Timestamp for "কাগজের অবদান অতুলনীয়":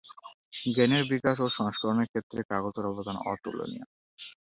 2.49-3.85